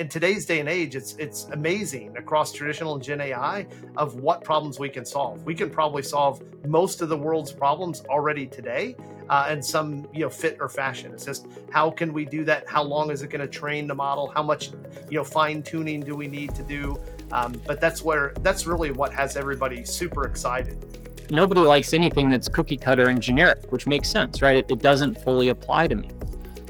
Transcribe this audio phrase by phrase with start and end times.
[0.00, 3.66] in today's day and age, it's it's amazing across traditional and Gen AI
[3.98, 5.44] of what problems we can solve.
[5.44, 8.96] We can probably solve most of the world's problems already today,
[9.28, 11.12] uh, in some you know fit or fashion.
[11.12, 12.66] It's just how can we do that?
[12.66, 14.32] How long is it going to train the model?
[14.34, 14.70] How much
[15.10, 16.98] you know fine tuning do we need to do?
[17.30, 21.30] Um, but that's where that's really what has everybody super excited.
[21.30, 24.56] Nobody likes anything that's cookie cutter and generic, which makes sense, right?
[24.56, 26.08] It, it doesn't fully apply to me.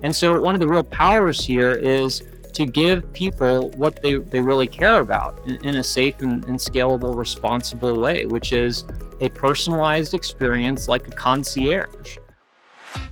[0.03, 4.41] And so one of the real powers here is to give people what they, they
[4.41, 8.85] really care about in, in a safe and, and, scalable, responsible way, which is
[9.21, 12.19] a personalized experience like a concierge.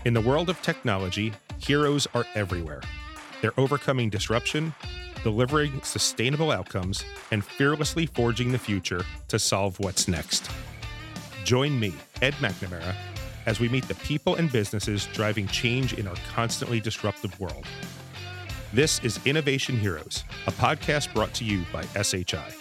[0.04, 2.80] In the world of technology, heroes are everywhere.
[3.40, 4.74] They're overcoming disruption,
[5.22, 10.50] delivering sustainable outcomes, and fearlessly forging the future to solve what's next.
[11.44, 12.94] Join me, Ed McNamara,
[13.46, 17.64] as we meet the people and businesses driving change in our constantly disruptive world.
[18.70, 22.52] This is Innovation Heroes, a podcast brought to you by SHI.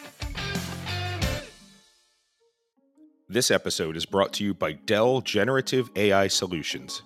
[3.28, 7.02] This episode is brought to you by Dell Generative AI Solutions.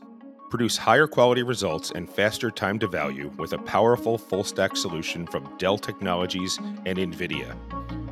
[0.51, 5.25] Produce higher quality results and faster time to value with a powerful full stack solution
[5.25, 7.57] from Dell Technologies and NVIDIA.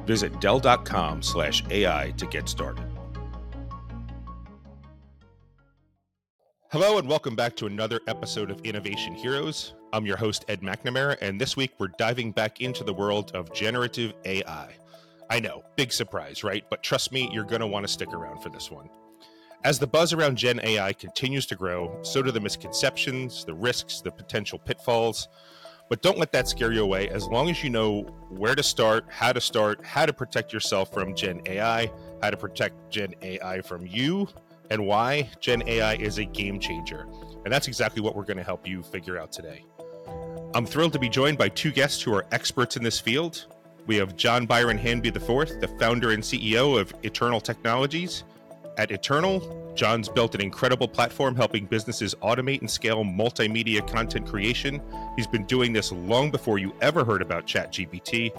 [0.07, 2.88] Visit Dell.com slash AI to get started.
[6.71, 9.73] Hello and welcome back to another episode of Innovation Heroes.
[9.91, 13.51] I'm your host, Ed McNamara, and this week we're diving back into the world of
[13.51, 14.75] generative AI.
[15.31, 16.63] I know, big surprise, right?
[16.69, 18.87] But trust me, you're going to want to stick around for this one.
[19.63, 24.01] As the buzz around Gen AI continues to grow, so do the misconceptions, the risks,
[24.01, 25.27] the potential pitfalls.
[25.89, 27.09] But don't let that scare you away.
[27.09, 30.93] As long as you know where to start, how to start, how to protect yourself
[30.93, 34.27] from Gen AI, how to protect Gen AI from you,
[34.69, 37.07] and why Gen AI is a game changer.
[37.43, 39.65] And that's exactly what we're going to help you figure out today.
[40.53, 43.45] I'm thrilled to be joined by two guests who are experts in this field.
[43.85, 48.23] We have John Byron Hanby IV, the founder and CEO of Iternal Technologies.
[48.77, 54.81] At Iternal, John's built an incredible platform helping businesses automate and scale multimedia content creation.
[55.15, 58.31] He's been doing this long before you ever heard about ChatGPT.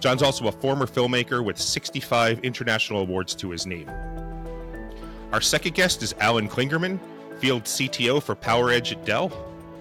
[0.00, 3.88] John's also a former filmmaker with 65 international awards to his name.
[5.34, 7.00] Our second guest is Allen Clingerman,
[7.40, 9.32] Field CTO for PowerEdge at Dell.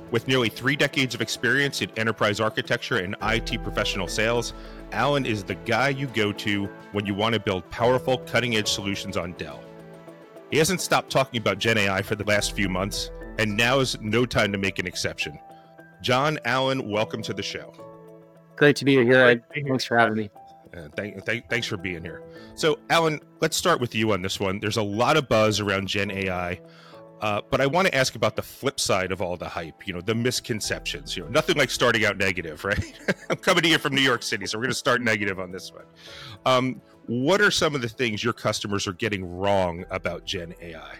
[0.09, 4.55] With nearly three decades of experience in enterprise architecture and IT professional sales,
[4.93, 8.67] Allen is the guy you go to when you want to build powerful, cutting edge
[8.67, 9.63] solutions on Dell.
[10.49, 13.95] He hasn't stopped talking about Gen AI for the last few months, and now is
[14.01, 15.37] no time to make an exception.
[16.01, 17.75] John Allen, welcome to the show.
[18.55, 19.43] Great to be here.
[19.53, 20.31] Thanks for having me.
[20.95, 22.23] Thank, thank, thanks for being here.
[22.55, 24.59] So, Allen, let's start with you on this one.
[24.59, 26.59] There's a lot of buzz around Gen AI.
[27.21, 29.93] Uh, but I want to ask about the flip side of all the hype, you
[29.93, 31.15] know, the misconceptions.
[31.15, 32.83] You know, nothing like starting out negative, right?
[33.29, 35.49] I'm coming to you from New York City, so we're going to start negative on
[35.49, 35.85] this one.
[36.45, 40.97] Um, what are some of the things your customers are getting wrong about Gen AI?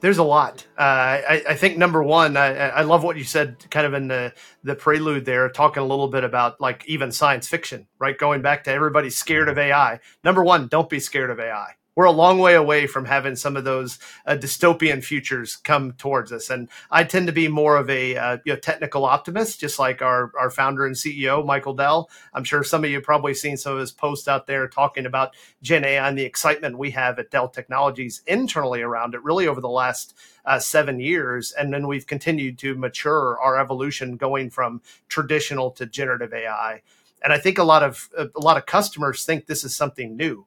[0.00, 0.66] There's a lot.
[0.78, 4.08] Uh, I, I, think number one, I, I, love what you said, kind of in
[4.08, 8.16] the the prelude there, talking a little bit about like even science fiction, right?
[8.16, 10.00] Going back to everybody's scared of AI.
[10.22, 13.56] Number one, don't be scared of AI we're a long way away from having some
[13.56, 16.50] of those uh, dystopian futures come towards us.
[16.50, 20.02] And I tend to be more of a uh, you know, technical optimist, just like
[20.02, 22.10] our, our founder and CEO, Michael Dell.
[22.34, 25.06] I'm sure some of you have probably seen some of his posts out there talking
[25.06, 29.48] about Gen AI and the excitement we have at Dell Technologies internally around it, really
[29.48, 30.14] over the last
[30.44, 31.52] uh, seven years.
[31.52, 36.82] And then we've continued to mature our evolution going from traditional to generative AI.
[37.24, 40.46] And I think a lot of a lot of customers think this is something new.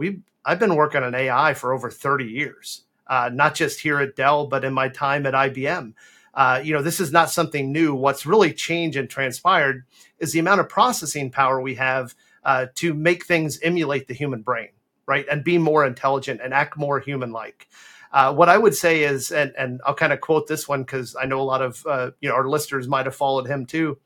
[0.00, 4.16] We I've been working on AI for over 30 years, uh, not just here at
[4.16, 5.92] Dell, but in my time at IBM.
[6.32, 7.94] Uh, you know, this is not something new.
[7.94, 9.84] What's really changed and transpired
[10.18, 14.40] is the amount of processing power we have uh, to make things emulate the human
[14.40, 14.70] brain,
[15.04, 15.26] right?
[15.30, 17.68] And be more intelligent and act more human like.
[18.10, 21.14] Uh, what I would say is, and, and I'll kind of quote this one because
[21.14, 23.98] I know a lot of uh, you know our listeners might have followed him too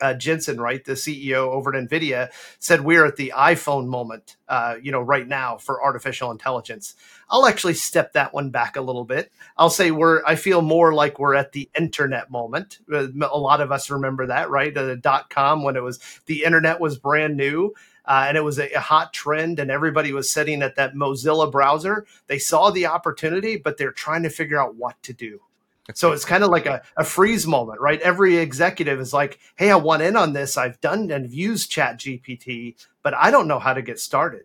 [0.00, 4.76] uh, Jensen, right, the CEO over at NVIDIA, said we're at the iPhone moment, uh,
[4.82, 6.94] you know, right now for artificial intelligence.
[7.30, 9.30] I'll actually step that one back a little bit.
[9.56, 12.78] I'll say we're, I feel more like we're at the internet moment.
[12.92, 14.72] Uh, a lot of us remember that, right?
[14.72, 17.74] The dot com when it was, the internet was brand new.
[18.04, 21.52] Uh, and it was a, a, hot trend, and everybody was sitting at that Mozilla
[21.52, 22.06] browser.
[22.26, 25.42] They saw the opportunity, but they're trying to figure out what to do.
[25.94, 28.00] So it's kind of like a, a freeze moment, right?
[28.00, 30.56] Every executive is like, hey, I want in on this.
[30.56, 34.42] I've done and used Chat GPT, but I don't know how to get started.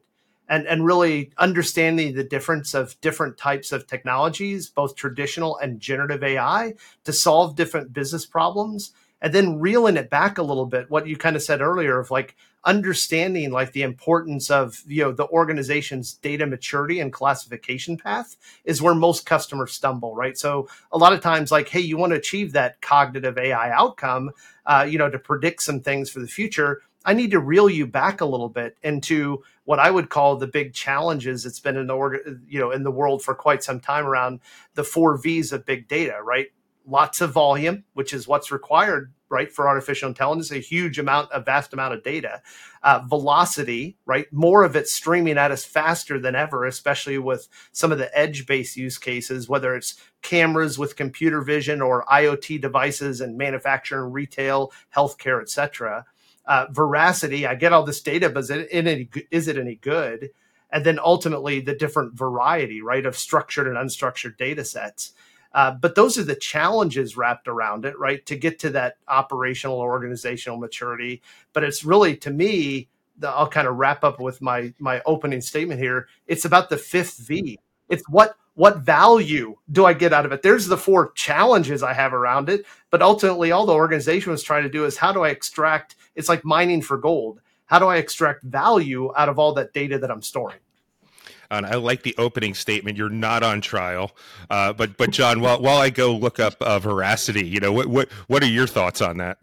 [0.47, 6.23] And, and really understanding the difference of different types of technologies, both traditional and generative
[6.23, 6.73] AI,
[7.05, 8.91] to solve different business problems
[9.23, 12.11] and then reeling it back a little bit what you kind of said earlier of
[12.11, 12.35] like
[12.65, 18.81] understanding like the importance of you know the organization's data maturity and classification path is
[18.81, 20.37] where most customers stumble right?
[20.37, 24.31] So a lot of times like hey you want to achieve that cognitive ai outcome
[24.65, 27.85] uh, you know to predict some things for the future i need to reel you
[27.87, 31.87] back a little bit into what i would call the big challenges that's been in
[31.87, 34.39] the org- you know in the world for quite some time around
[34.75, 36.47] the four v's of big data right
[36.85, 41.39] lots of volume, which is what's required, right, for artificial intelligence, a huge amount, a
[41.39, 42.41] vast amount of data.
[42.81, 47.91] Uh, velocity, right, more of it streaming at us faster than ever, especially with some
[47.91, 53.37] of the edge-based use cases, whether it's cameras with computer vision or IoT devices and
[53.37, 56.05] manufacturing, retail, healthcare, etc.
[56.45, 60.31] Uh, veracity, I get all this data, but is it, any, is it any good?
[60.69, 65.13] And then ultimately the different variety, right, of structured and unstructured data sets.
[65.53, 68.25] Uh, but those are the challenges wrapped around it, right?
[68.25, 71.21] To get to that operational or organizational maturity.
[71.53, 75.41] But it's really, to me, the, I'll kind of wrap up with my my opening
[75.41, 76.07] statement here.
[76.27, 77.59] It's about the fifth V.
[77.89, 80.41] It's what what value do I get out of it?
[80.41, 82.65] There's the four challenges I have around it.
[82.89, 85.95] But ultimately, all the organization was trying to do is how do I extract?
[86.15, 87.41] It's like mining for gold.
[87.65, 90.59] How do I extract value out of all that data that I'm storing?
[91.53, 92.97] I like the opening statement.
[92.97, 94.11] You're not on trial,
[94.49, 97.87] uh, but but John, while while I go look up uh, veracity, you know, what
[97.87, 99.37] what what are your thoughts on that?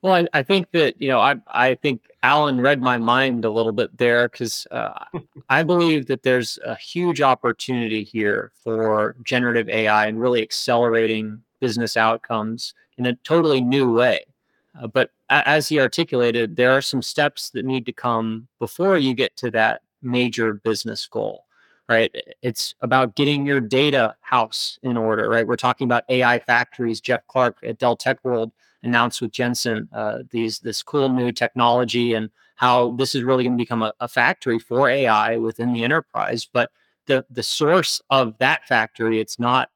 [0.00, 3.50] Well, I, I think that you know, I I think Allen read my mind a
[3.50, 5.04] little bit there because uh,
[5.48, 11.96] I believe that there's a huge opportunity here for generative AI and really accelerating business
[11.96, 14.24] outcomes in a totally new way.
[14.80, 19.14] Uh, but as he articulated, there are some steps that need to come before you
[19.14, 21.44] get to that major business goal
[21.88, 22.14] right?
[22.42, 25.46] It's about getting your data house in order right?
[25.46, 27.00] We're talking about ai factories.
[27.00, 28.52] Jeff Clarke at dell tech world
[28.82, 33.56] announced with jensen uh, these this cool new technology and how this is really going
[33.56, 36.46] to become a, a factory for ai within the enterprise.
[36.50, 36.70] But
[37.06, 39.70] the the source of that factory it's not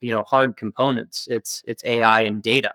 [0.00, 1.28] you know hard components.
[1.30, 2.74] It's it's ai and data.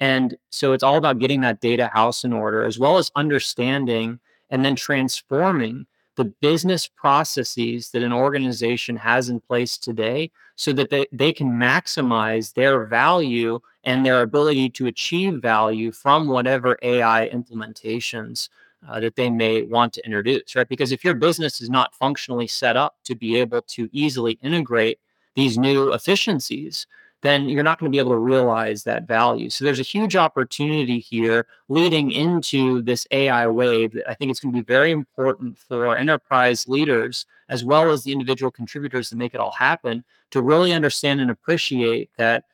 [0.00, 4.18] And so it's all about getting that data house in order as well as understanding
[4.50, 10.90] and then transforming the business processes that an organization has in place today so that
[10.90, 17.28] they, they can maximize their value and their ability to achieve value from whatever AI
[17.32, 18.48] implementations
[18.88, 20.68] uh, that they may want to introduce, right?
[20.68, 24.98] Because if your business is not functionally set up to be able to easily integrate
[25.34, 26.86] these new efficiencies,
[27.24, 29.48] then you're not going to be able to realize that value.
[29.48, 34.40] So there's a huge opportunity here leading into this AI wave that I think it's
[34.40, 39.16] going to be very important for enterprise leaders as well as the individual contributors to
[39.16, 42.44] make it all happen to really understand and appreciate that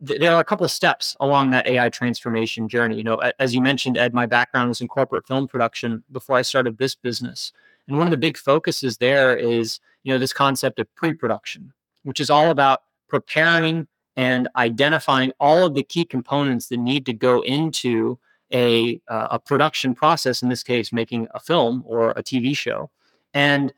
[0.00, 2.96] there are a couple of steps along that AI transformation journey.
[2.96, 6.42] You know, as you mentioned, Ed, my background was in corporate film production before I
[6.42, 7.52] started this business.
[7.86, 11.74] And one of the big focuses there is, you know, this concept of pre-production,
[12.04, 13.86] which is all about preparing
[14.16, 18.18] and identifying all of the key components that need to go into
[18.52, 22.90] a, uh, a production process, in this case, making a film or a TV show,
[23.34, 23.72] and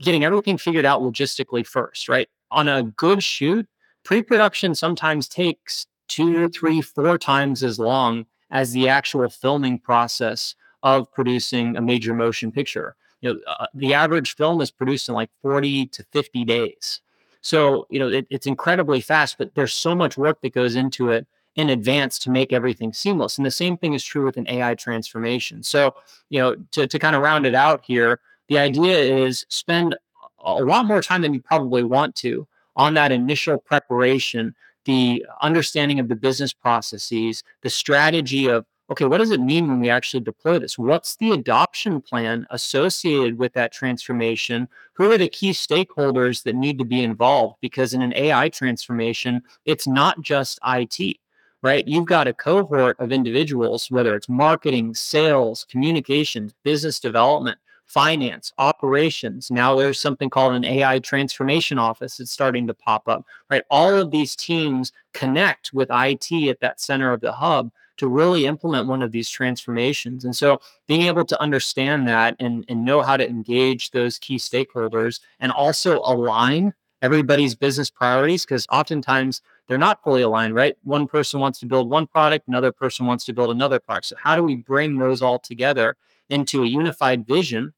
[0.00, 2.28] getting everything figured out logistically first, right?
[2.50, 3.66] On a good shoot,
[4.02, 10.54] pre production sometimes takes two, three, four times as long as the actual filming process
[10.82, 12.96] of producing a major motion picture.
[13.20, 17.00] You know, uh, the average film is produced in like 40 to 50 days.
[17.46, 21.10] So, you know, it, it's incredibly fast, but there's so much work that goes into
[21.10, 23.38] it in advance to make everything seamless.
[23.38, 25.62] And the same thing is true with an AI transformation.
[25.62, 25.94] So,
[26.28, 29.96] you know, to, to kind of round it out here, the idea is spend
[30.44, 34.52] a lot more time than you probably want to on that initial preparation,
[34.84, 39.80] the understanding of the business processes, the strategy of okay, what does it mean when
[39.80, 40.78] we actually deploy this?
[40.78, 44.68] What's the adoption plan associated with that transformation?
[44.94, 47.56] Who are the key stakeholders that need to be involved?
[47.60, 51.16] Because in an AI transformation, it's not just IT,
[51.62, 51.86] right?
[51.86, 59.50] You've got a cohort of individuals, whether it's marketing, sales, communications, business development, finance, operations.
[59.50, 63.62] Now there's something called an AI transformation office that's starting to pop up, right?
[63.70, 68.46] All of these teams connect with IT at that center of the hub to really
[68.46, 70.24] implement one of these transformations.
[70.24, 74.36] And so being able to understand that and, and know how to engage those key
[74.36, 80.76] stakeholders and also align everybody's business priorities, because oftentimes they're not fully aligned, right?
[80.82, 84.06] One person wants to build one product, another person wants to build another product.
[84.06, 85.96] So how do we bring those all together
[86.28, 87.74] into a unified vision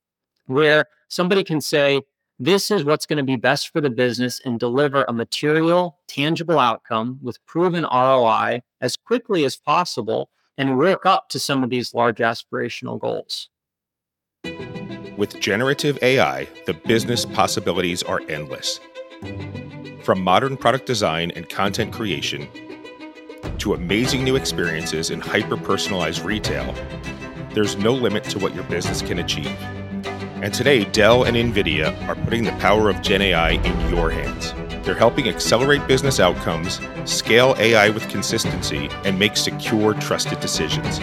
[0.46, 2.02] where somebody can say,
[2.40, 6.60] This is what's going to be best for the business and deliver a material, tangible
[6.60, 11.94] outcome with proven ROI as quickly as possible and work up to some of these
[11.94, 13.48] large aspirational goals.
[15.16, 18.78] With generative AI, the business possibilities are endless.
[20.04, 22.46] From modern product design and content creation
[23.58, 26.72] to amazing new experiences in hyper personalized retail,
[27.52, 29.56] there's no limit to what your business can achieve.
[30.40, 34.54] And today, Dell and NVIDIA are putting the power of Gen AI in your hands.
[34.86, 41.00] They're helping accelerate business outcomes, scale AI with consistency, and make secure, trusted decisions.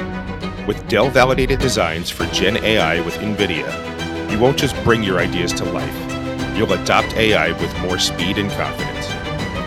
[0.65, 5.51] With Dell validated designs for Gen AI with NVIDIA, you won't just bring your ideas
[5.53, 9.07] to life, you'll adopt AI with more speed and confidence.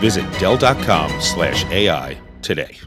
[0.01, 2.79] Visit Dell.com slash AI today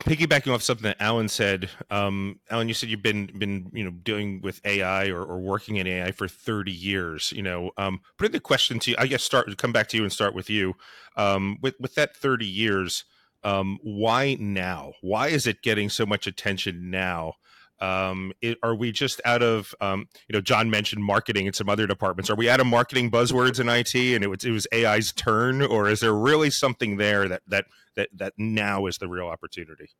[0.00, 3.90] piggybacking off something that Allen said, um, Allen, you said you've been been you know
[3.90, 7.32] doing with AI or, or working in AI for thirty years.
[7.32, 10.04] You know, um, putting the question to you, I guess start come back to you
[10.04, 10.74] and start with you.
[11.16, 13.04] Um, with with that thirty years,
[13.44, 14.92] um, why now?
[15.02, 17.34] Why is it getting so much attention now?
[17.80, 21.68] Um, it, are we just out of um, you know John mentioned marketing and some
[21.68, 22.30] other departments?
[22.30, 25.62] Are we out of marketing buzzwords in IT and it was it was AI's turn,
[25.62, 27.66] or is there really something there that that
[27.96, 29.90] that that now is the real opportunity?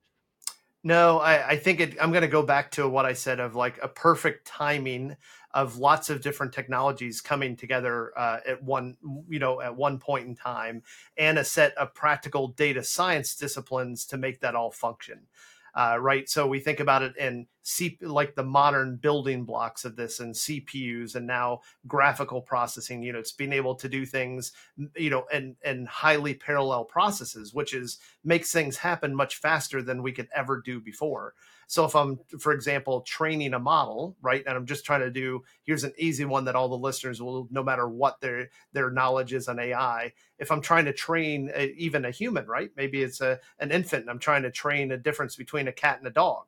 [0.84, 3.56] No, I, I think it, I'm going to go back to what I said of
[3.56, 5.16] like a perfect timing
[5.52, 8.96] of lots of different technologies coming together uh, at one,
[9.28, 10.82] you know, at one point in time,
[11.16, 15.26] and a set of practical data science disciplines to make that all function
[15.74, 16.28] uh, right?
[16.28, 20.34] So we think about it in C- like the modern building blocks of this and
[20.34, 24.52] CPUs and now graphical processing units being able to do things,
[24.96, 30.02] you know, and and highly parallel processes, which is makes things happen much faster than
[30.02, 31.34] we could ever do before.
[31.68, 35.44] So if I'm, for example, training a model, right, and I'm just trying to do,
[35.64, 39.34] here's an easy one that all the listeners will, no matter what their their knowledge
[39.34, 40.14] is on AI.
[40.38, 44.04] If I'm trying to train a, even a human, right, maybe it's a an infant,
[44.04, 46.46] and I'm trying to train a difference between a cat and a dog.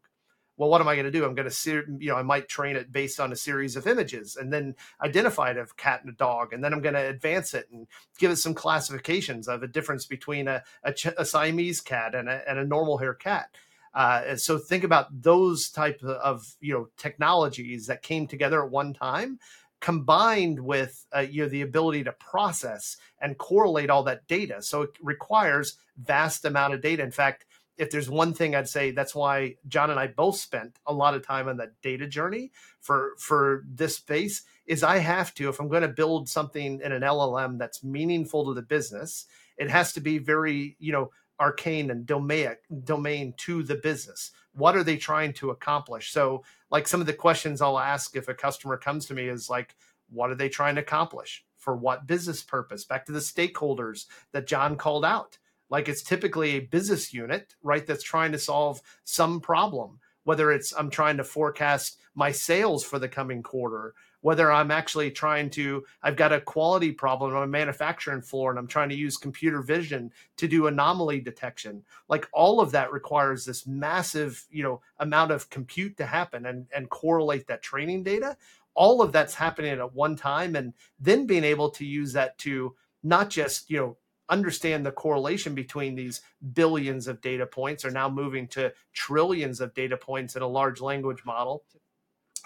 [0.57, 1.25] Well, what am I going to do?
[1.27, 4.37] I'm going to, you know, I might train it based on a series of images
[4.37, 6.53] and then identify it a cat and a dog.
[6.53, 7.87] And then I'm going to advance it and
[8.19, 12.43] give it some classifications of a difference between a, a, a Siamese cat and a,
[12.47, 13.49] and a normal hair cat
[13.95, 18.95] uh, so think about those type of you know technologies that came together at one
[18.95, 19.39] time,
[19.81, 24.63] combined with uh, you know the ability to process and correlate all that data.
[24.63, 27.03] So it requires vast amount of data.
[27.03, 27.47] In fact,
[27.79, 31.15] if there's one thing I'd say, that's why John and I both spent a lot
[31.15, 34.43] of time on that data journey for for this space.
[34.67, 38.45] Is I have to if I'm going to build something in an LLM that's meaningful
[38.45, 42.55] to the business, it has to be very you know arcane and domain
[42.85, 44.31] domain to the business.
[44.53, 46.13] What are they trying to accomplish?
[46.13, 49.51] So like some of the questions i'll ask if a customer comes to me is
[49.51, 49.75] like
[50.11, 51.45] what are they trying to accomplish?
[51.57, 52.85] For what business purpose?
[52.85, 55.39] Back to the stakeholders that john called out.
[55.71, 60.73] Like it's typically a business unit right that's trying to solve some problem whether it's
[60.75, 65.85] i'm trying to forecast my sales for the coming quarter whether I'm actually trying to,
[66.03, 69.63] I've got a quality problem on a manufacturing floor and I'm trying to use computer
[69.63, 71.83] vision to do anomaly detection.
[72.09, 76.67] Like all of that requires this massive, you know, amount of compute to happen and,
[76.75, 78.37] and correlate that training data.
[78.75, 82.75] All of that's happening at one time and then being able to use that to
[83.03, 83.97] not just, you know,
[84.29, 86.21] understand the correlation between these
[86.53, 90.81] billions of data points are now moving to trillions of data points in a large
[90.81, 91.65] language model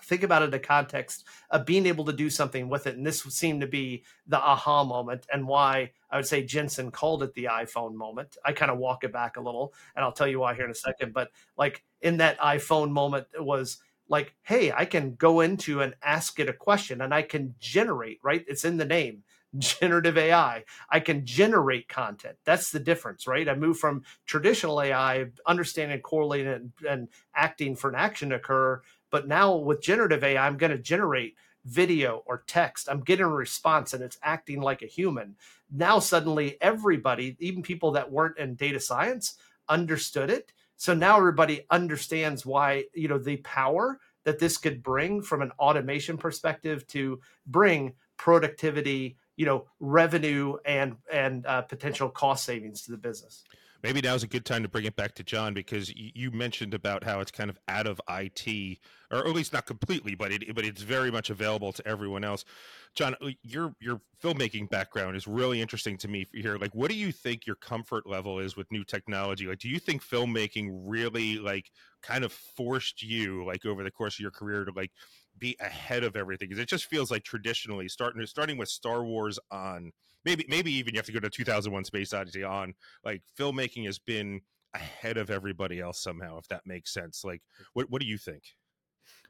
[0.05, 2.97] think about it in the context of being able to do something with it.
[2.97, 7.23] And this seemed to be the aha moment and why I would say Jensen called
[7.23, 8.37] it the iPhone moment.
[8.45, 10.71] I kind of walk it back a little and I'll tell you why here in
[10.71, 11.13] a second.
[11.13, 15.95] But like in that iPhone moment, it was like, hey, I can go into and
[16.03, 18.45] ask it a question and I can generate, right?
[18.47, 19.23] It's in the name
[19.59, 20.65] generative AI.
[20.91, 22.37] I can generate content.
[22.45, 23.49] That's the difference, right?
[23.49, 28.83] I move from traditional AI, understanding, correlating, and, and acting for an action to occur,
[29.15, 32.89] but now with generative AI, I'm going to generate video or text.
[32.91, 35.37] I'm getting a response and it's acting like a human.
[35.71, 39.37] Now, suddenly, everybody, even people that weren't in data science,
[39.69, 40.53] understood it.
[40.77, 45.53] So now everybody understands why, you know, the power that this could bring from an
[45.61, 52.91] automation perspective to bring productivity, you know, revenue and and uh, potential cost savings to
[52.91, 53.45] the business
[53.85, 57.05] maybe now's a good time to bring it back to John because you mentioned about
[57.05, 58.79] how it's kind of out of IT,
[59.11, 62.47] or at least not completely, but it but it's very much available to everyone else.
[62.95, 66.57] John, uh, your your filmmaking background is really interesting to me here.
[66.57, 69.47] Like, what do you think your comfort level is with new technology?
[69.47, 71.71] Like, do you think filmmaking really like
[72.03, 74.93] kind of forced you like over the course of your career to like
[75.39, 76.49] be ahead of everything?
[76.49, 79.93] Because it just feels like traditionally starting starting with Star Wars on
[80.25, 83.99] maybe maybe even you have to go to 2001 Space Odyssey on like filmmaking has
[83.99, 84.41] been
[84.75, 87.25] ahead of everybody else somehow if that makes sense.
[87.25, 87.43] Like
[87.75, 88.43] what what do you think?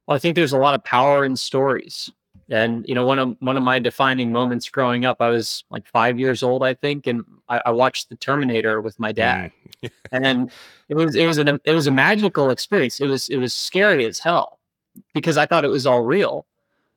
[0.06, 2.10] Well i think there's a lot of power in stories.
[2.50, 5.86] And you know one of one of my defining moments growing up i was like
[5.86, 9.52] five years old i think and i, I watched the terminator with my dad.
[9.82, 9.90] Mm.
[10.12, 10.50] and
[10.88, 13.00] it was it was an it was a magical experience.
[13.00, 14.58] It was it was scary as hell
[15.12, 16.46] because i thought it was all real.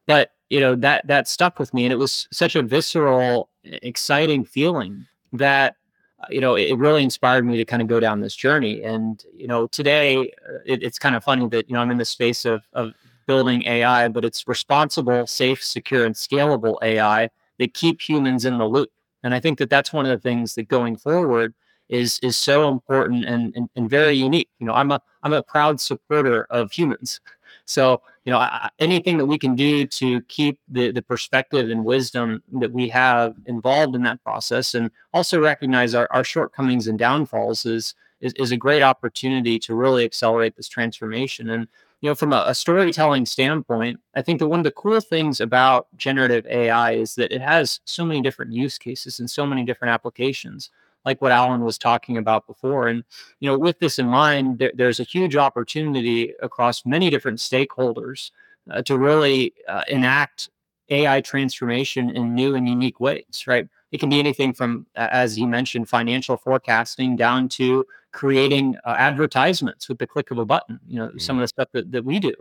[0.06, 3.50] But you know that that stuck with me and it was such a visceral
[3.82, 5.76] exciting feeling that
[6.22, 8.84] uh, you know it really inspired me to kind of go down this journey.
[8.84, 11.98] And you know today uh, it, it's kind of funny that you know i'm in
[11.98, 12.94] the space of of
[13.26, 18.66] building ai but it's responsible safe secure and scalable ai that keep humans in the
[18.66, 18.90] loop.
[19.24, 21.54] And i think that that's one of the things that going forward
[21.90, 24.50] is is so important and, and, and very unique.
[24.60, 27.20] You know i'm a i'm a proud supporter of humans.
[27.66, 28.46] So, you know,
[28.80, 33.36] anything that we can do to keep the, the perspective and wisdom that we have
[33.46, 38.52] involved in that process and also recognize our, our shortcomings and downfalls is, is, is
[38.52, 41.50] a great opportunity to really accelerate this transformation.
[41.52, 41.70] And,
[42.02, 45.40] you know, from a, a storytelling standpoint, I think that one of the cool things
[45.40, 49.64] about generative AI is that it has so many different use cases and so many
[49.64, 50.70] different applications
[51.06, 52.88] like what Allen was talking about before.
[52.88, 53.04] And
[53.40, 58.32] you know, with this in mind, there, there's a huge opportunity across many different stakeholders
[58.70, 60.50] uh, to really uh, enact
[60.90, 63.46] AI transformation in new and unique ways.
[63.48, 63.68] Right?
[63.92, 69.88] It can be anything from, as he mentioned, financial forecasting down to creating uh, advertisements
[69.88, 70.80] with the click of a button.
[70.88, 71.20] You know, mm-hmm.
[71.20, 72.34] some of the stuff that, that we do,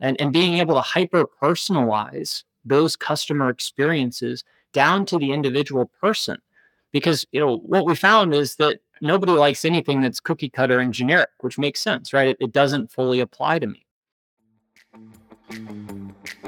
[0.00, 6.38] and and being able to hyper personalize those customer experiences down to the individual person
[6.92, 10.94] because you know what we found is that nobody likes anything that's cookie cutter and
[10.94, 12.28] generic, which makes sense, right?
[12.28, 13.86] It, it doesn't fully apply to me.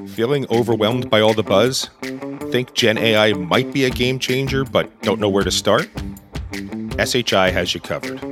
[0.08, 1.90] Feeling overwhelmed by all the buzz?
[2.50, 5.88] Think Gen AI might be a game changer, but don't know where to start?
[7.04, 8.22] SHI has you covered.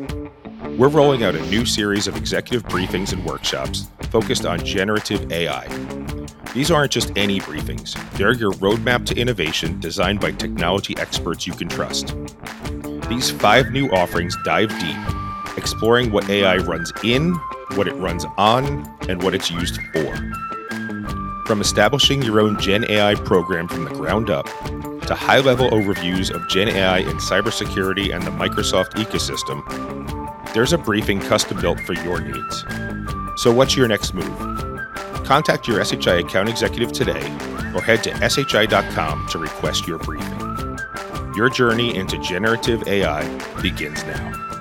[0.79, 5.67] We're rolling out a new series of executive briefings and workshops focused on generative AI
[6.55, 11.55] these aren't just any briefings, they're your roadmap to innovation designed by technology experts you
[11.55, 12.15] can trust.
[13.09, 17.33] These five new offerings dive deep, exploring what AI runs in,
[17.75, 20.15] what it runs on, and what it's used for.
[21.47, 24.47] From establishing your own Gen AI program from the ground up,
[25.07, 29.63] to high level overviews of Gen AI in cybersecurity and the Microsoft ecosystem,
[30.55, 32.65] there's a briefing custom built for your needs.
[33.37, 34.72] So, what's your next move?
[35.25, 37.23] Contact your SHI account executive today
[37.75, 40.79] or head to shi.com to request your briefing.
[41.35, 43.23] Your journey into generative AI
[43.63, 44.52] begins now.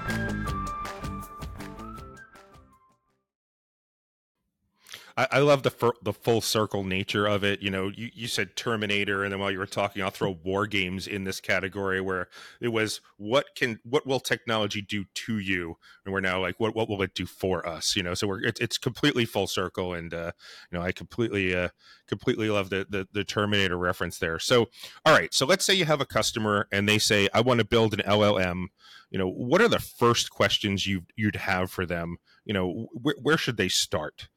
[5.21, 7.61] I, I love the the full circle nature of it.
[7.61, 10.65] You know, you, you said Terminator, and then while you were talking, I'll throw War
[10.65, 12.27] Games in this category where
[12.59, 16.75] it was what can what will technology do to you, and we're now like what
[16.75, 17.95] what will it do for us?
[17.95, 20.31] You know, so we're it's, it's completely full circle, and uh,
[20.71, 21.69] you know, I completely uh,
[22.07, 24.39] completely love the, the the Terminator reference there.
[24.39, 24.69] So,
[25.05, 27.65] all right, so let's say you have a customer and they say, I want to
[27.65, 28.67] build an LLM.
[29.11, 32.17] You know, what are the first questions you you'd have for them?
[32.43, 34.29] You know, wh- where should they start?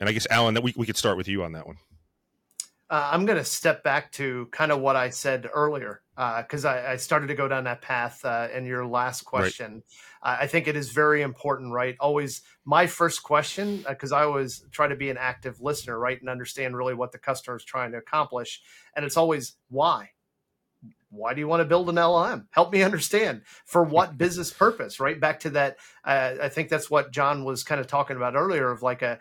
[0.00, 1.76] And I guess Allen, that we we could start with you on that one.
[2.88, 6.70] Uh, I'm going to step back to kind of what I said earlier because uh,
[6.70, 9.84] I, I, started to go down that path uh, in your last question.
[10.24, 10.38] Right.
[10.40, 11.96] I think it is very important, right?
[12.00, 16.20] Always my first question, because uh, I always try to be an active listener, right,
[16.20, 18.60] and understand really what the customer is trying to accomplish.
[18.96, 20.10] And it's always why
[21.10, 22.46] why do you want to build an LLM?
[22.50, 25.20] Help me understand for what business purpose, right?
[25.20, 28.70] Back to that, uh, I think that's what John was kind of talking about earlier
[28.70, 29.18] of like a,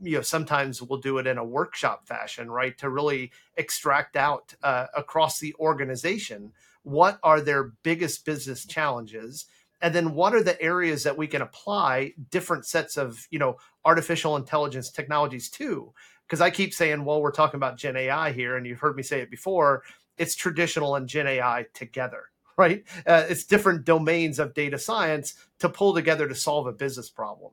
[0.00, 2.76] you know, sometimes we'll do it in a workshop fashion, right?
[2.78, 6.52] To really extract out uh, across the organization
[6.82, 9.46] what are their biggest business challenges
[9.80, 13.56] and then what are the areas that we can apply different sets of you know
[13.84, 15.92] artificial intelligence technologies to
[16.26, 19.02] because i keep saying well we're talking about gen ai here and you've heard me
[19.02, 19.82] say it before
[20.22, 22.84] it's traditional and Gen AI together, right?
[23.06, 27.50] Uh, it's different domains of data science to pull together to solve a business problem.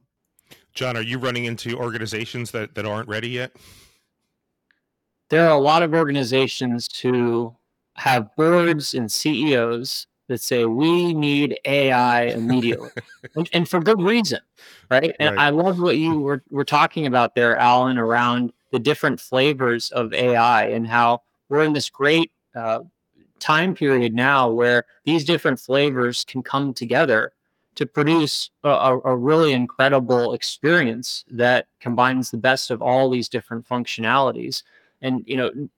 [0.73, 3.51] John, are you running into organizations that, that aren't ready yet?
[5.29, 7.55] There are a lot of organizations who
[7.95, 12.89] have boards and CEOs that say we need AI immediately,
[13.35, 14.39] and, and, for good reason,
[14.91, 15.15] right?
[15.19, 15.47] And right.
[15.47, 20.13] I love what you were, were talking about there, Allen, around the different flavors of
[20.13, 22.79] AI and how we're in this great uh,
[23.39, 27.31] time period now where these different flavors can come together
[27.75, 33.65] to produce a, a, really incredible experience that combines the best of all these different
[33.65, 34.63] functionalities.
[35.01, 35.69] And you know,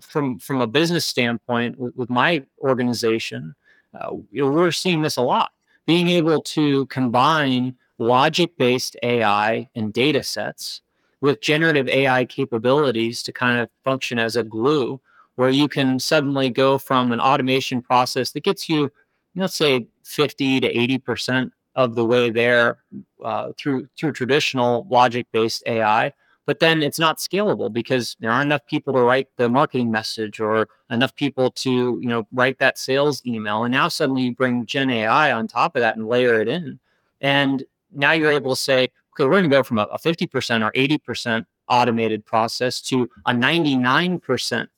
[0.00, 3.54] from from a business standpoint, with, with my organization,
[3.92, 5.52] uh, you know, we're seeing this a lot.
[5.86, 10.80] Being able to combine logic-based AI and data sets
[11.20, 15.00] with generative AI capabilities to kind of function as a glue,
[15.36, 18.90] where you can suddenly go from an automation process that gets you,
[19.34, 22.78] let's say, 50 to 80 percent of the way there
[23.24, 26.12] uh, through through traditional logic-based AI
[26.46, 30.40] but then it's not scalable because there aren't enough people to write the marketing message
[30.40, 33.64] or enough people to you know write that sales email.
[33.64, 36.78] And now suddenly you bring gen ai on top of that and layer it in.
[37.20, 40.66] And now you're able to say okay we're going to go from a, a 50%
[40.66, 44.68] or 80% automated process to a 99%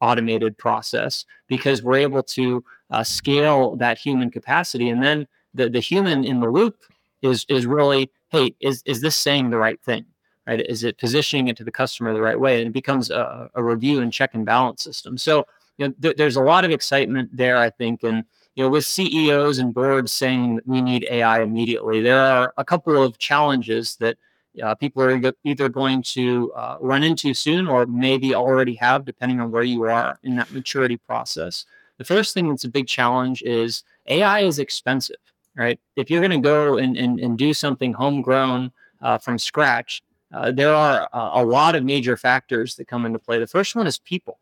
[0.00, 5.80] automated process because we're able to uh, scale that human capacity and then the, the
[5.80, 6.76] human in the loop
[7.22, 10.04] is is really hey is, is this saying the right thing
[10.46, 10.60] right?
[10.60, 12.60] Is it positioning it to the customer the right way?
[12.60, 15.18] And it becomes a, a review and check and balance system.
[15.18, 15.46] So,
[15.78, 18.02] you know, th- there's a lot of excitement there, I think.
[18.02, 22.64] And, you know, with CEOs and boards saying we need AI immediately, there are a
[22.64, 24.16] couple of challenges that
[24.62, 29.40] uh, people are either going to uh, run into soon or maybe already have, depending
[29.40, 31.64] on where you are in that maturity process.
[31.98, 35.16] The first thing that's a big challenge is AI is expensive,
[35.56, 35.80] right?
[35.96, 40.50] If you're going to go and, and, and do something homegrown uh, from scratch, uh,
[40.50, 43.38] there are a lot of major factors that come into play.
[43.38, 44.38] The first one is people.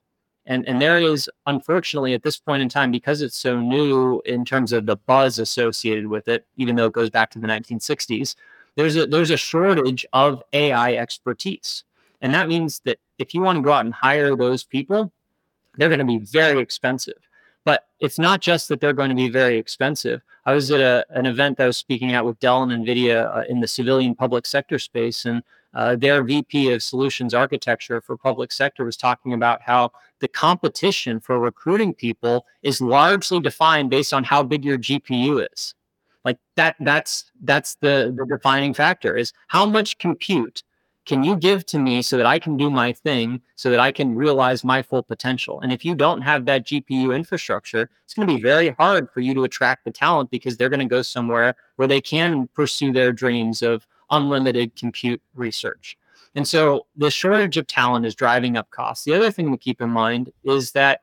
[0.47, 4.45] And, and there is, unfortunately, at this point in time, because it's so new in
[4.45, 8.35] terms of the buzz associated with it, even though it goes back to the 1960s,
[8.77, 11.85] there's a, there's a shortage of AI expertise.
[12.21, 15.13] And that means that if you want to go out and hire those people,
[15.77, 17.19] they're going to be very expensive.
[17.65, 20.23] But it's not just that they're going to be very expensive.
[20.45, 23.35] I was at a, an event that I was speaking at with Dell and NVIDIA
[23.35, 28.17] uh, in the civilian public sector space, and uh, their VP of solutions architecture for
[28.17, 34.13] public sector was talking about how the competition for recruiting people is largely defined based
[34.13, 35.75] on how big your GPU is.
[36.25, 40.63] Like that, that's that's the, the defining factor is how much compute
[41.05, 43.93] can you give to me so that I can do my thing, so that I
[43.93, 45.61] can realize my full potential?
[45.61, 49.21] And if you don't have that GPU infrastructure, it's going to be very hard for
[49.21, 52.93] you to attract the talent because they're going to go somewhere where they can pursue
[52.93, 55.99] their dreams of unlimited compute research.
[56.35, 59.05] And so the shortage of talent is driving up costs.
[59.05, 61.01] The other thing to keep in mind is that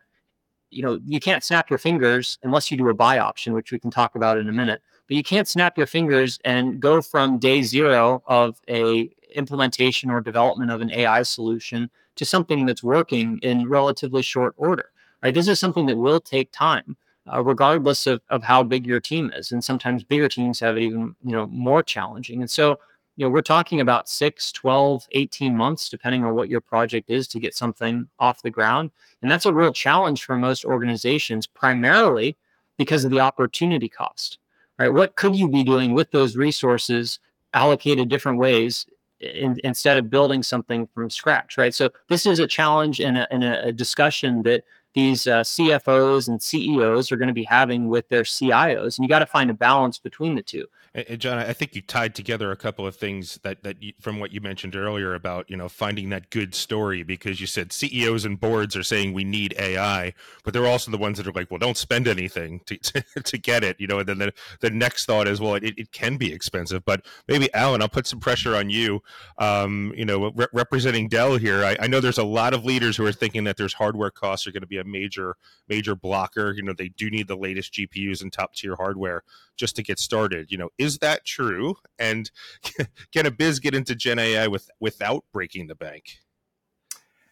[0.72, 3.80] you know you can't snap your fingers unless you do a buy option, which we
[3.80, 4.82] can talk about in a minute.
[5.12, 10.22] But you can't snap your fingers and go from day zero of a implementation or
[10.22, 14.86] development of an AI solution to something that's working in relatively short order.
[15.22, 15.34] Right?
[15.34, 16.96] This is something that will take time.
[17.32, 20.82] Uh, regardless of, of how big your team is and sometimes bigger teams have it
[20.82, 22.80] even you know more challenging and so
[23.16, 27.28] you know, we're talking about 6, 12, 18 months, depending on what your project is
[27.28, 28.90] to get something off the ground.
[29.22, 32.38] And that's a real challenge for most organizations, primarily
[32.78, 34.40] because of the opportunity cost,
[34.82, 34.94] right?
[34.94, 37.20] What could you be doing with those resources
[37.54, 38.86] allocated different ways
[39.20, 41.74] in, instead of building something from scratch, right?
[41.74, 44.64] So this is a challenge and a, and a discussion that
[44.94, 49.10] these uh, CFOs and CEOs are going to be having with their CIOs, and you
[49.10, 50.68] got to find a balance between the two.
[50.94, 54.20] And, John, I think you tied together a couple of things that that you, from
[54.20, 58.26] what you mentioned earlier about you know finding that good story because you said CEOs
[58.26, 61.50] and boards are saying we need AI, but they're also the ones that are like,
[61.50, 64.00] well, don't spend anything to to, to get it, you know.
[64.00, 67.54] And then the, the next thought is, well, it, it can be expensive, but maybe
[67.54, 69.02] Allen, I'll put some pressure on you.
[69.38, 72.98] Um, you know, re- representing Dell here, I, I know there's a lot of leaders
[72.98, 75.36] who are thinking that there's hardware costs are going to be a major
[75.68, 76.54] major blocker.
[76.54, 79.24] You know, they do need the latest GPUs and top tier hardware
[79.56, 80.52] just to get started.
[80.52, 81.76] You know, is that true?
[81.98, 82.30] And
[83.14, 86.18] can a biz get into Gen AI with without breaking the bank?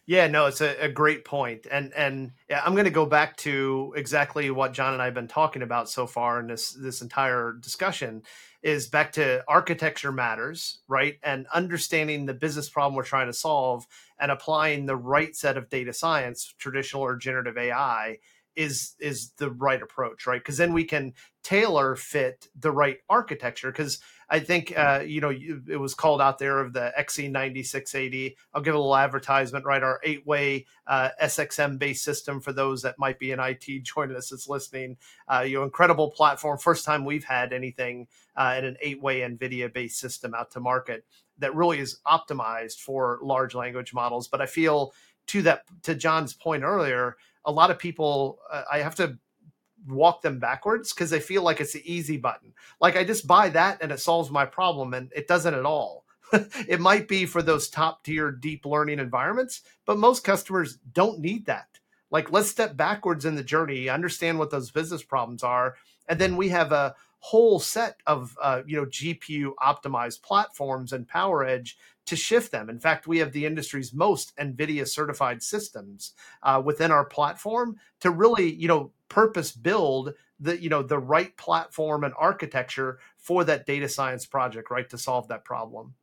[0.06, 3.94] Yeah, no, it's a, a great point, and and I'm going to go back to
[3.96, 7.52] exactly what John and I have been talking about so far in this this entire
[7.52, 8.24] discussion
[8.62, 11.18] is back to architecture matters, right?
[11.22, 13.86] And understanding the business problem we're trying to solve
[14.18, 18.18] and applying the right set of data science, traditional or generative AI,
[18.56, 20.40] is is the right approach, right?
[20.40, 23.70] Because then we can tailor fit the right architecture.
[23.70, 28.36] Because I think uh, you know it was called out there of the XE9680.
[28.54, 29.82] I'll give a little advertisement, right?
[29.82, 34.48] Our eight-way uh, SXM-based system for those that might be in IT joining us that's
[34.48, 34.96] listening.
[35.26, 36.58] Uh, you know, incredible platform.
[36.58, 41.04] First time we've had anything uh, in an eight-way NVIDIA-based system out to market
[41.38, 44.28] that really is optimized for large language models.
[44.28, 44.92] But I feel
[45.28, 49.18] to that to John's point earlier, a lot of people uh, I have to
[49.86, 52.52] walk them backwards because they feel like it's the easy button.
[52.80, 56.04] Like I just buy that and it solves my problem, and it doesn't at all.
[56.32, 61.46] it might be for those top tier deep learning environments, but most customers don't need
[61.46, 61.66] that.
[62.10, 65.76] Like let's step backwards in the journey, understand what those business problems are,
[66.08, 71.08] and then we have a whole set of uh, you know GPU optimized platforms and
[71.08, 71.74] PowerEdge
[72.06, 72.68] to shift them.
[72.68, 78.10] In fact, we have the industry's most NVIDIA certified systems uh, within our platform to
[78.10, 83.66] really you know purpose build the you know the right platform and architecture for that
[83.66, 85.94] data science project, right, to solve that problem.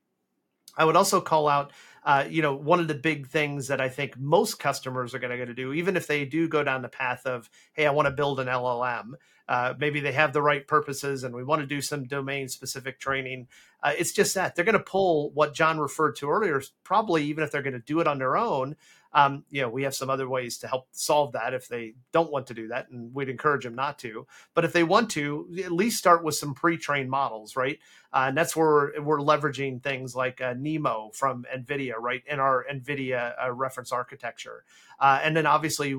[0.78, 1.72] I would also call out,
[2.04, 5.36] uh, you know, one of the big things that I think most customers are going
[5.36, 8.12] to do, even if they do go down the path of, hey, I want to
[8.12, 9.14] build an LLM,
[9.50, 13.00] uh, maybe they have the right purposes and we want to do some domain specific
[13.00, 13.48] training.
[13.82, 17.44] Uh, it's just that they're going to pull what John referred to earlier, probably even
[17.44, 18.76] if they're going to do it on their own.
[19.14, 22.32] Um, you know, we have some other ways to help solve that if they don't
[22.32, 24.28] want to do that, and we'd encourage them not to.
[24.54, 27.80] But if they want to, at least start with some pre-trained models, right?
[28.14, 32.40] Uh, and that's where we're, we're leveraging things like uh, NeMo from NVIDIA, right, in
[32.40, 34.64] our NVIDIA uh, reference architecture.
[35.00, 35.96] Uh, and then obviously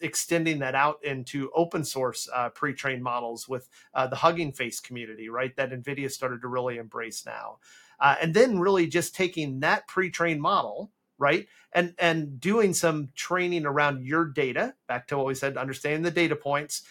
[0.00, 5.28] extending that out into open source uh, pre-trained models with uh, the Hugging Face community,
[5.28, 7.58] right, that NVIDIA started to really embrace now.
[8.00, 14.04] and then really just taking that pre-trained model, right, and and doing some training around
[14.04, 14.74] your data.
[14.86, 16.82] Back to what we said, understanding the data points,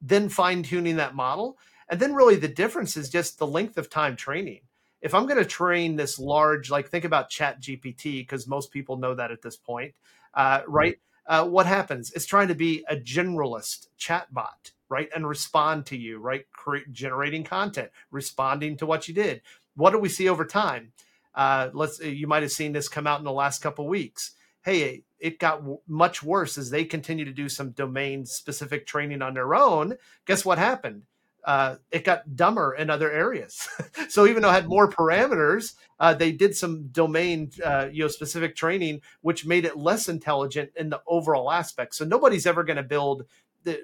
[0.00, 1.56] then fine tuning that model
[1.88, 4.60] and then really the difference is just the length of time training.
[5.00, 8.96] If I'm going to train this large, like think about Chat GPT, because most people
[8.96, 9.94] know that at this point,
[10.32, 10.98] uh, right?
[11.26, 12.12] Uh, what happens?
[12.12, 15.08] It's trying to be a generalist chatbot, right?
[15.14, 16.46] And respond to you, right?
[16.52, 19.42] Create, generating content, responding to what you did.
[19.76, 20.92] What do we see over time?
[21.34, 22.00] Uh, let's.
[22.00, 24.32] You might have seen this come out in the last couple weeks.
[24.62, 29.20] Hey, it got w- much worse as they continue to do some domain specific training
[29.22, 29.96] on their own.
[30.26, 31.02] Guess what happened?
[31.44, 33.68] uh, it got dumber in other areas.
[34.08, 38.08] so even though it had more parameters, uh, they did some domain, uh, you know,
[38.08, 41.94] specific training, which made it less intelligent in the overall aspect.
[41.94, 43.26] So nobody's ever going to build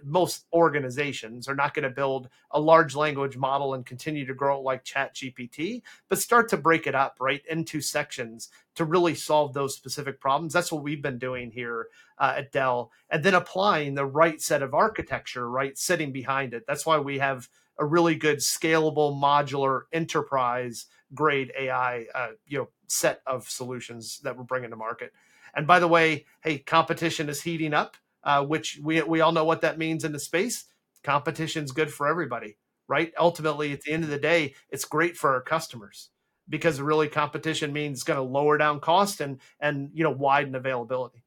[0.04, 4.60] most organizations are not going to build a large language model and continue to grow
[4.60, 9.52] like chat gpt but start to break it up right into sections to really solve
[9.52, 10.52] those specific problems.
[10.52, 11.88] That's what we've been doing here
[12.18, 16.64] uh, at dell and then applying the right set of architecture right sitting behind it.
[16.66, 22.68] That's why we have a really good scalable modular enterprise grade ai uh, you know
[22.86, 25.12] set of solutions that we're bringing to market.
[25.54, 29.44] And by the way hey competition is heating up uh, which we we all know
[29.44, 30.64] what that means in the space.
[31.02, 32.56] Competition's good for everybody,
[32.88, 33.12] right?
[33.18, 36.10] Ultimately, at the end of the day, it's great for our customers
[36.48, 41.22] because really competition means going to lower down cost and and you know widen availability.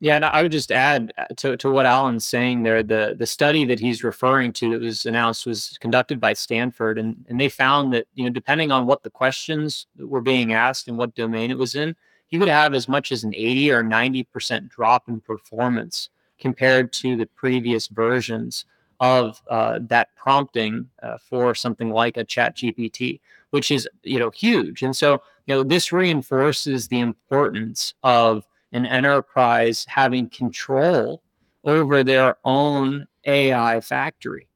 [0.00, 2.84] Yeah, and I would just add uh, to, to what Allen's saying there.
[2.84, 7.26] The the study that he's referring to that was announced was conducted by Stanford, and
[7.28, 10.96] and they found that you know depending on what the questions were being asked and
[10.96, 11.96] what domain it was in,
[12.30, 17.16] you could have as much as an 80 or 90% drop in performance compared to
[17.16, 18.64] the previous versions
[19.00, 24.30] of uh, that prompting uh, for something like a chat gpt which is you know
[24.30, 24.82] huge.
[24.82, 31.22] And so you know this reinforces the importance of an enterprise having control
[31.64, 34.46] over their own ai factory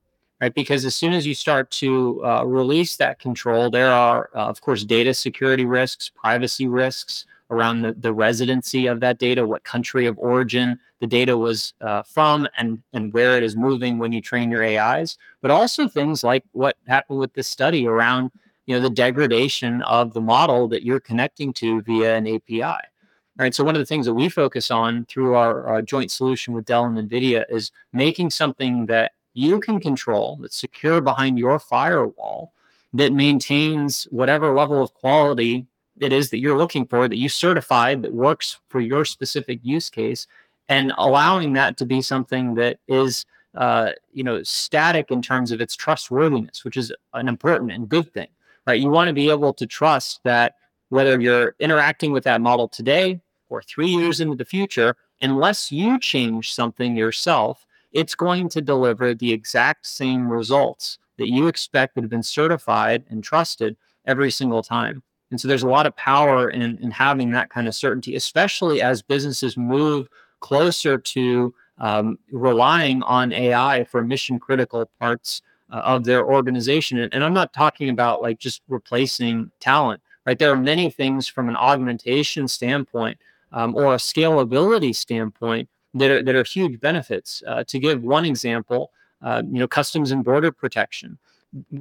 [0.40, 0.54] right?
[0.54, 4.60] Because as soon as you start to uh, release that control there are uh, of
[4.60, 10.06] course data security risks privacy risks around the, the residency of that data, what country
[10.06, 14.20] of origin the data was uh, from, and, and where it is moving when you
[14.20, 18.30] train your AIs, but also things like what happened with this study around
[18.66, 22.62] you know the degradation of the model that you're connecting to via an API.
[22.62, 23.54] All right.
[23.54, 26.66] So one of the things that we focus on through our, our joint solution with
[26.66, 32.52] Dell and NVIDIA is making something that you can control that's secure behind your firewall
[32.92, 35.66] that maintains whatever level of quality
[36.00, 39.90] it is that you're looking for that you certify that works for your specific use
[39.90, 40.26] case
[40.68, 45.60] and allowing that to be something that is uh, you know static in terms of
[45.60, 48.28] its trustworthiness which is an important and good thing
[48.66, 50.54] right you want to be able to trust that
[50.88, 55.98] whether you're interacting with that model today or three years into the future unless you
[55.98, 62.02] change something yourself it's going to deliver the exact same results that you expect that
[62.02, 63.76] have been certified and trusted
[64.06, 65.02] every single time.
[65.32, 68.82] And so there's a lot of power in, in having that kind of certainty, especially
[68.82, 70.06] as businesses move
[70.40, 75.40] closer to um, relying on AI for mission critical parts
[75.70, 76.98] uh, of their organization.
[76.98, 80.38] And, and I'm not talking about like just replacing talent, right?
[80.38, 83.16] There are many things from an augmentation standpoint
[83.52, 87.42] um, or a scalability standpoint that are, that are huge benefits.
[87.46, 88.90] Uh, to give one example,
[89.22, 91.18] uh, you know, customs and border protection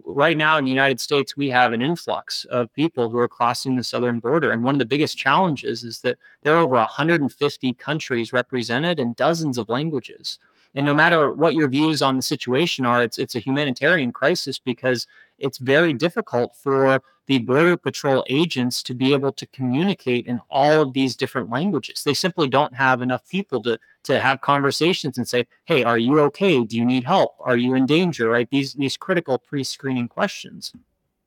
[0.06, 3.76] right now in the United States, we have an influx of people who are crossing
[3.76, 4.52] the southern border.
[4.52, 9.14] And one of the biggest challenges is that there are over 150 countries represented in
[9.14, 10.40] dozens of languages.
[10.76, 14.58] And no matter what your views on the situation are, it's it's a humanitarian crisis
[14.58, 15.06] because
[15.38, 20.82] it's very difficult for the border patrol agents to be able to communicate in all
[20.82, 22.04] of these different languages.
[22.04, 26.20] They simply don't have enough people to to have conversations and say, "Hey, are you
[26.22, 26.64] okay?
[26.64, 27.36] Do you need help?
[27.40, 28.50] Are you in danger?" Right?
[28.50, 30.74] These these critical pre-screening questions.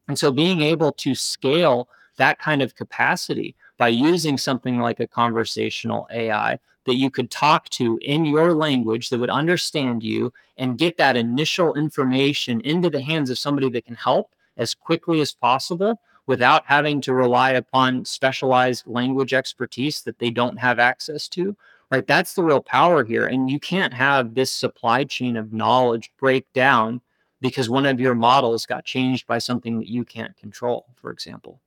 [0.08, 5.06] And so being able to scale that kind of capacity by using something like a
[5.06, 10.78] conversational AI that you could talk to in your language that would understand you and
[10.78, 15.32] get that initial information into the hands of somebody that can help as quickly as
[15.32, 21.56] possible without having to rely upon specialized language expertise that they don't have access to
[21.94, 26.12] right that's the real power here and you can't have this supply chain of knowledge
[26.18, 27.00] break down
[27.40, 31.60] because one of your models got changed by something that you can't control for example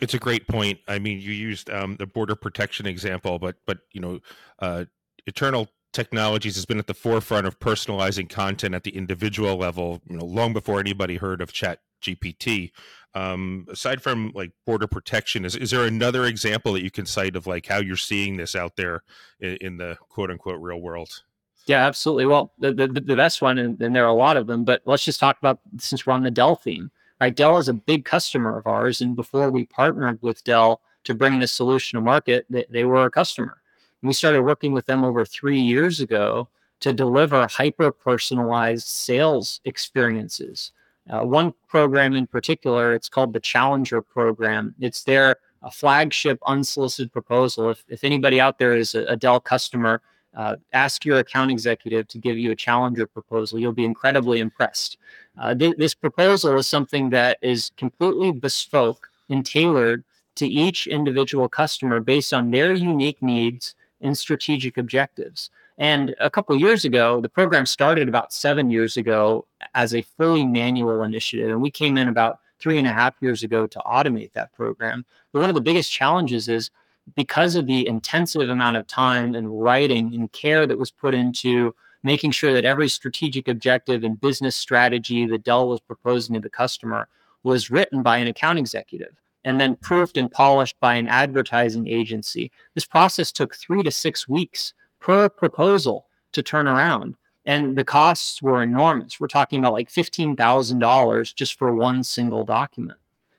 [0.00, 0.78] it's a great point.
[0.88, 4.20] I mean, you used um, the border protection example, but but you know,
[4.60, 4.84] uh,
[5.26, 10.00] Iternal Technologies has been at the forefront of personalizing content at the individual level.
[10.08, 12.70] You know, long before anybody heard of Chat GPT.
[13.14, 17.34] Um, aside from like border protection, is is there another example that you can cite
[17.34, 19.02] of like how you're seeing this out there
[19.40, 21.22] in, in the quote unquote real world?
[21.66, 22.26] Yeah, absolutely.
[22.26, 24.82] Well, the, the, the best one, and, and, there are a lot of them, but
[24.86, 26.90] let's just talk about since we're on the Dell theme.
[27.20, 31.14] Right, Dell is a big customer of ours, and before we partnered with Dell to
[31.14, 33.59] bring this solution to market, they, they were a customer.
[34.02, 36.48] We started working with them over three years ago
[36.80, 40.72] to deliver hyper personalized sales experiences.
[41.08, 44.74] Uh, one program in particular, it's called the Challenger Program.
[44.80, 47.70] It's their a flagship unsolicited proposal.
[47.70, 50.00] If, if anybody out there is a, a Dell customer,
[50.34, 53.58] uh, ask your account executive to give you a challenger proposal.
[53.58, 54.96] You'll be incredibly impressed.
[55.38, 60.04] Uh, th- this proposal is something that is completely bespoke and tailored
[60.36, 65.50] to each individual customer based on their unique needs and strategic objectives.
[65.78, 70.44] And a couple years ago, the program started about seven years ago as a fully
[70.44, 71.50] manual initiative.
[71.50, 75.04] And we came in about three and a half years ago to automate that program.
[75.32, 76.70] But one of the biggest challenges is
[77.16, 81.74] because of the intensive amount of time and writing and care that was put into
[82.02, 86.50] making sure that every strategic objective and business strategy that Dell was proposing to the
[86.50, 87.08] customer
[87.42, 92.50] was written by an account executive and then proofed and polished by an advertising agency.
[92.74, 97.16] This process took three to six weeks per proposal to turn around.
[97.46, 99.18] And the costs were enormous.
[99.18, 102.98] We're talking about like $15,000 just for one single document.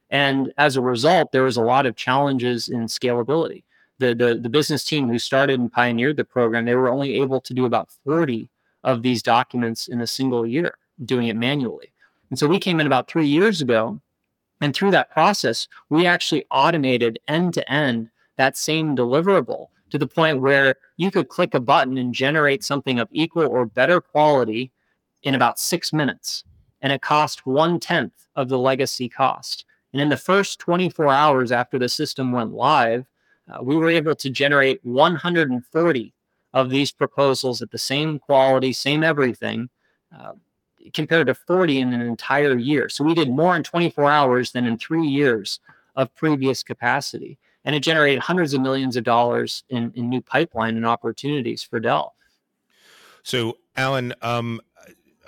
[0.09, 3.63] And as a result, there was a lot of challenges in scalability.
[3.99, 7.39] The, the, the business team who started and pioneered the program, they were only able
[7.41, 8.49] to do about 40
[8.83, 10.73] of these documents in a single year,
[11.05, 11.93] doing it manually.
[12.29, 14.01] And so we came in about three years ago.
[14.61, 20.07] And through that process, we actually automated end to end that same deliverable to the
[20.07, 24.71] point where you could click a button and generate something of equal or better quality
[25.23, 26.43] in about six minutes.
[26.81, 29.65] And it cost one tenth of the legacy cost.
[29.93, 33.05] And in the first 24 hours after the system went live,
[33.51, 36.13] uh, we were able to generate 130
[36.53, 39.69] of these proposals at the same quality, same everything,
[40.17, 40.33] uh,
[40.93, 42.89] compared to 40 in an entire year.
[42.89, 45.59] So we did more in 24 hours than in three years
[45.95, 47.37] of previous capacity.
[47.63, 51.79] And it generated hundreds of millions of dollars in, in new pipeline and opportunities for
[51.79, 52.15] Dell.
[53.23, 54.61] So, Allen, um,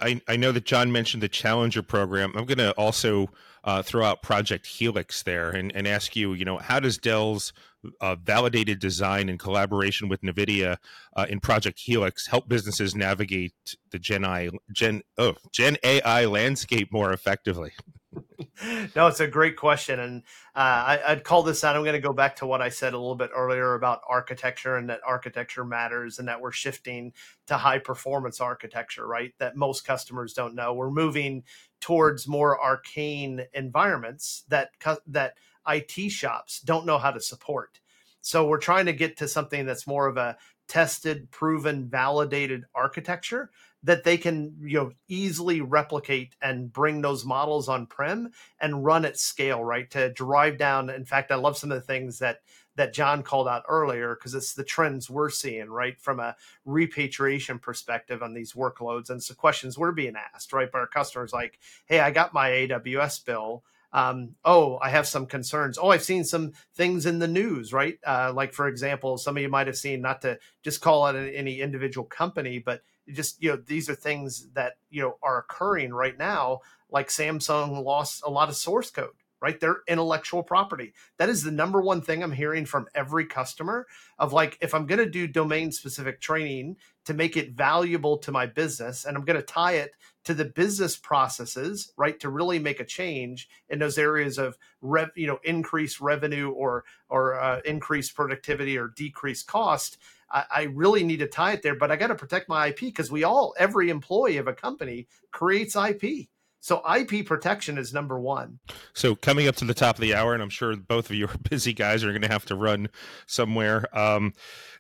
[0.01, 2.33] I, I know that John mentioned the Challenger program.
[2.35, 3.29] I'm going to also
[3.63, 7.54] uh, throw out Project Helix there and, and ask you, you know, how does Dell's
[8.02, 10.78] uh, validated design in collaboration with NVIDIA
[11.15, 13.54] uh, in Project Helix help businesses navigate
[13.91, 17.71] the Gen AI, Gen, oh, Gen AI landscape more effectively?
[18.95, 20.23] no, it's a great question, and
[20.56, 21.76] uh, I, would call this out.
[21.76, 24.76] I'm going to go back to what I said a little bit earlier about architecture
[24.78, 27.13] and that architecture matters, and that we're shifting
[27.47, 29.08] to high performance architecture.
[29.08, 30.73] Right, that most customers don't know.
[30.73, 31.43] We're moving
[31.80, 34.69] towards more arcane environments that
[35.08, 35.36] that
[35.67, 37.80] IT shops don't know how to support.
[38.21, 43.49] So we're trying to get to something that's more of a tested, proven, validated architecture
[43.84, 49.05] that they can you know easily replicate and bring those models on prem and run
[49.05, 49.89] at scale right?
[49.91, 52.39] To drive down in fact i love some of the things that
[52.76, 56.36] that john called out earlier because it's the trends we're seeing right from a
[56.66, 61.34] repatriation perspective on these workloads and so questions we're being asked right by our customers
[61.34, 65.77] like hey i got my aws bill um, oh, I have some concerns.
[65.77, 67.97] Oh, I've seen some things in the news, right?
[68.05, 71.15] Uh, like, for example, some of you might have seen, not to just call out
[71.15, 72.81] any individual company, but
[73.11, 77.83] just you know these are things that you know are occurring right now like samsung
[77.83, 79.09] lost a lot of source code
[79.41, 83.85] right their intellectual property that is the number one thing i'm hearing from every customer
[84.17, 88.31] of like if i'm going to do domain specific training to make it valuable to
[88.31, 89.91] my business and i'm going to tie it
[90.24, 95.09] to the business processes right to really make a change in those areas of rev
[95.15, 99.97] you know increase revenue or or uh, increase productivity or decrease cost
[100.34, 102.80] I, I really need to tie it there, but I got to protect my IP
[102.80, 106.28] because we all, every employee of a company creates IP.
[106.64, 108.59] So IP protection is number one.
[108.93, 111.28] So coming up to the top of the hour, and I'm sure both of you
[111.28, 112.88] are busy guys are going to have to run
[113.26, 113.86] somewhere.
[113.91, 114.32] Um,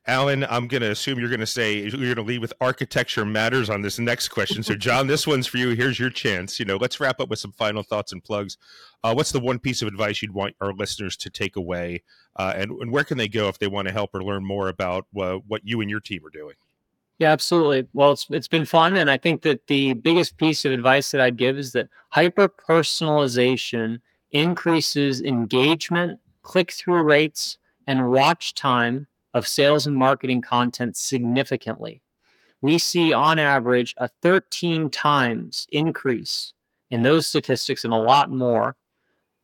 [0.07, 3.25] Allen, I'm going to assume you're going to say you're going to lead with architecture
[3.25, 4.63] matters on this next question.
[4.63, 5.71] So, John, this one's for you.
[5.71, 6.57] Here's your chance.
[6.57, 8.57] You know, let's wrap up with some final thoughts and plugs.
[9.03, 12.01] Uh, what's the one piece of advice you'd want our listeners to take away,
[12.37, 14.69] uh, and, and, where can they go if they want to help or learn more
[14.69, 16.55] about uh, what you and your team are doing?
[17.19, 17.87] Yeah, absolutely.
[17.93, 21.21] Well, it's it's been fun, and I think that the biggest piece of advice that
[21.21, 23.99] I'd give is that hyper personalization
[24.31, 27.57] increases engagement, click through rates,
[27.87, 32.01] and watch time of sales and marketing content significantly.
[32.61, 36.53] We see on average a 13 times increase
[36.91, 38.75] in those statistics and a lot more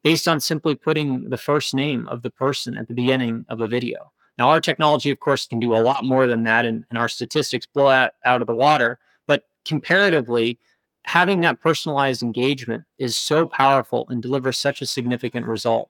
[0.03, 3.67] based on simply putting the first name of the person at the beginning of a
[3.67, 4.11] video.
[4.39, 7.09] Now, our technology, of course, can do a lot more than that, and, and our
[7.09, 8.97] statistics blow out, out of the water.
[9.27, 10.57] But comparatively,
[11.03, 15.89] having that personalized engagement is so powerful and delivers such a significant result.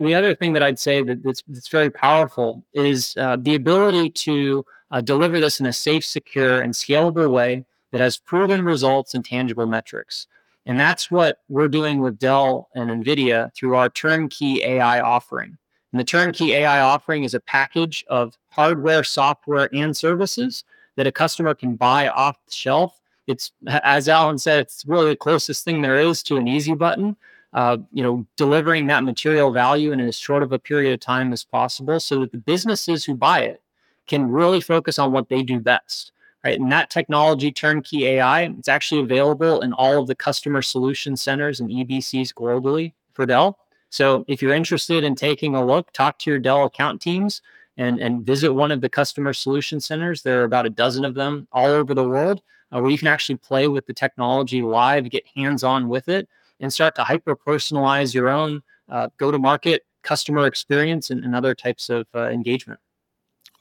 [0.00, 4.10] The other thing that I'd say that that's, that's very powerful is uh, the ability
[4.10, 9.14] to uh, deliver this in a safe, secure, and scalable way that has proven results
[9.14, 10.26] and tangible metrics.
[10.64, 15.58] And that's what we're doing with Dell and NVIDIA through our turnkey AI offering.
[15.92, 20.64] And the turnkey AI offering is a package of hardware, software, and services
[20.96, 23.00] that a customer can buy off the shelf.
[23.26, 27.16] It's, as Allen said, it's really the closest thing there is to an easy button
[27.56, 31.32] uh, you know, delivering that material value in as short of a period of time
[31.32, 33.62] as possible so that the businesses who buy it
[34.06, 36.12] can really focus on what they do best.
[36.44, 36.60] Right.
[36.60, 41.58] And that technology, turnkey AI, it's actually available in all of the customer solution centers
[41.58, 43.58] and EBCs globally for Dell.
[43.90, 47.42] So if you're interested in taking a look, talk to your Dell account teams
[47.76, 50.22] and, and visit one of the customer solution centers.
[50.22, 53.08] There are about a dozen of them all over the world uh, where you can
[53.08, 56.28] actually play with the technology live, get hands on with it,
[56.60, 61.34] and start to hyper personalize your own uh, go to market customer experience and, and
[61.34, 62.80] other types of uh, engagement.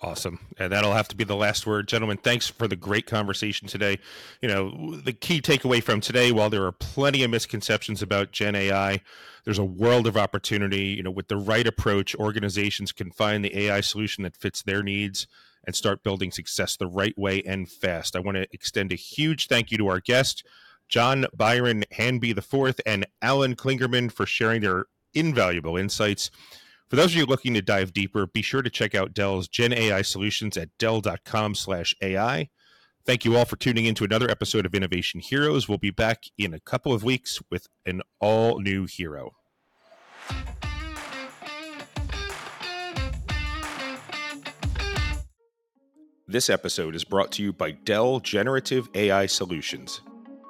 [0.05, 0.37] Awesome.
[0.59, 1.87] And that'll have to be the last word.
[1.87, 3.97] Gentlemen, thanks for the great conversation today.
[4.39, 8.53] You know, the key takeaway from today, while there are plenty of misconceptions about Gen
[8.53, 9.01] AI,
[9.45, 10.89] there's a world of opportunity.
[10.89, 14.83] You know, with the right approach, organizations can find the AI solution that fits their
[14.83, 15.25] needs
[15.65, 18.15] and start building success the right way and fast.
[18.15, 20.45] I want to extend a huge thank you to our guest,
[20.87, 24.85] John Byron Hanby IV, and Allen Clingerman for sharing their
[25.15, 26.29] invaluable insights.
[26.89, 29.73] For those of you looking to dive deeper, be sure to check out Dell's Gen
[29.73, 32.49] AI solutions at dell.com slash AI.
[33.05, 35.67] Thank you all for tuning in to another episode of Innovation Heroes.
[35.67, 39.31] We'll be back in a couple of weeks with an all new hero.
[46.27, 50.01] This episode is brought to you by Dell Generative AI Solutions.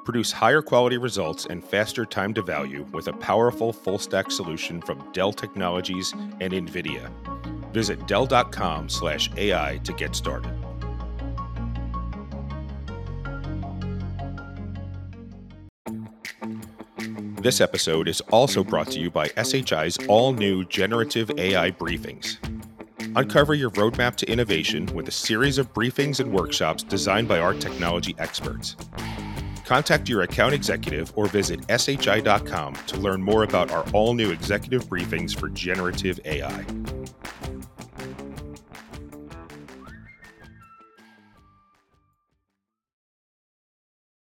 [0.06, 4.80] Produce higher quality results and faster time to value with a powerful full stack solution
[4.80, 7.12] from Dell Technologies and NVIDIA.
[7.74, 10.52] Visit Dell.com slash AI to get started.
[17.42, 22.38] This episode is also brought to you by SHI's all new generative AI briefings.
[23.16, 27.56] Uncover your roadmap to innovation with a series of briefings and workshops designed by our
[27.56, 28.76] technology experts.
[29.66, 34.86] Contact your account executive or visit shi.com to learn more about our all new executive
[34.86, 36.66] briefings for generative AI.